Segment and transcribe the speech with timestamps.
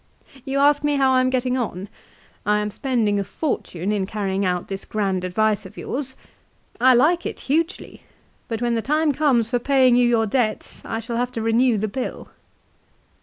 [0.45, 1.87] "You ask me how I am getting on.
[2.43, 6.15] I am spending a fortune in carrying out this grand advice of yours.
[6.79, 8.01] I like it hugely;
[8.47, 11.77] but when the time comes for paying you your debts I shall have to renew
[11.77, 12.29] the bill."